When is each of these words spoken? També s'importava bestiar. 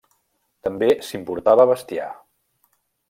També 0.67 0.87
s'importava 1.09 1.67
bestiar. 1.73 2.09